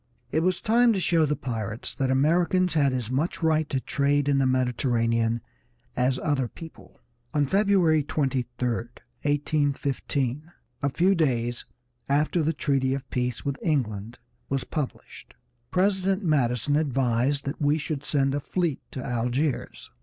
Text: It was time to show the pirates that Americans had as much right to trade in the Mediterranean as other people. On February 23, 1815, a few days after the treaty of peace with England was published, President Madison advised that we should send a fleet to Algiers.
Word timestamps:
It 0.31 0.39
was 0.39 0.61
time 0.61 0.93
to 0.93 0.99
show 0.99 1.27
the 1.27 1.35
pirates 1.35 1.93
that 1.93 2.09
Americans 2.09 2.73
had 2.73 2.91
as 2.91 3.11
much 3.11 3.43
right 3.43 3.69
to 3.69 3.79
trade 3.79 4.27
in 4.27 4.39
the 4.39 4.47
Mediterranean 4.47 5.41
as 5.95 6.17
other 6.17 6.47
people. 6.47 6.99
On 7.35 7.45
February 7.45 8.01
23, 8.01 8.43
1815, 8.67 10.51
a 10.81 10.89
few 10.89 11.13
days 11.13 11.65
after 12.09 12.41
the 12.41 12.51
treaty 12.51 12.95
of 12.95 13.07
peace 13.11 13.45
with 13.45 13.59
England 13.61 14.17
was 14.49 14.63
published, 14.63 15.35
President 15.69 16.23
Madison 16.23 16.75
advised 16.75 17.45
that 17.45 17.61
we 17.61 17.77
should 17.77 18.03
send 18.03 18.33
a 18.33 18.39
fleet 18.39 18.81
to 18.89 19.03
Algiers. 19.05 19.91